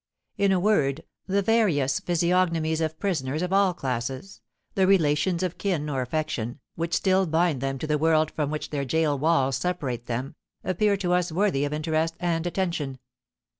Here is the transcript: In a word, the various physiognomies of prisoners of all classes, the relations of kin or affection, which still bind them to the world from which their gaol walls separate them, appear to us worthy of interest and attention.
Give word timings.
In 0.35 0.51
a 0.51 0.59
word, 0.59 1.03
the 1.27 1.43
various 1.43 1.99
physiognomies 1.99 2.81
of 2.81 2.97
prisoners 2.99 3.43
of 3.43 3.53
all 3.53 3.75
classes, 3.75 4.41
the 4.73 4.87
relations 4.87 5.43
of 5.43 5.59
kin 5.59 5.87
or 5.91 6.01
affection, 6.01 6.59
which 6.73 6.95
still 6.95 7.27
bind 7.27 7.61
them 7.61 7.77
to 7.77 7.85
the 7.85 7.99
world 7.99 8.31
from 8.31 8.49
which 8.49 8.71
their 8.71 8.83
gaol 8.83 9.19
walls 9.19 9.57
separate 9.57 10.07
them, 10.07 10.33
appear 10.63 10.97
to 10.97 11.13
us 11.13 11.31
worthy 11.31 11.65
of 11.65 11.71
interest 11.73 12.15
and 12.19 12.47
attention. 12.47 12.97